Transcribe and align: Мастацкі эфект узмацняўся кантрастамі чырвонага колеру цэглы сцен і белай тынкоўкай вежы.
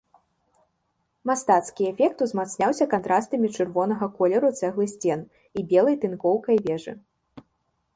Мастацкі 1.29 1.81
эфект 1.91 2.17
узмацняўся 2.27 2.89
кантрастамі 2.95 3.53
чырвонага 3.57 4.11
колеру 4.23 4.53
цэглы 4.63 4.85
сцен 4.99 5.19
і 5.61 5.69
белай 5.75 5.95
тынкоўкай 6.05 6.57
вежы. 6.69 7.01